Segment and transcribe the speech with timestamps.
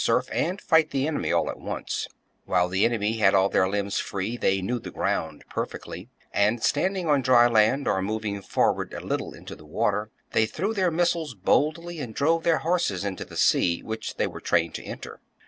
[0.03, 2.07] surf, and fight the enemy all at once;
[2.45, 7.07] while the enemy had all their limbs free, they knew the ground perfectly, and standing
[7.07, 11.35] on dry land or moving forward a little into the water, they threw their missiles
[11.35, 15.21] boldly and drove their horses into the sea, which they were trained to enter.